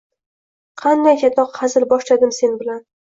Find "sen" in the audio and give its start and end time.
2.39-2.57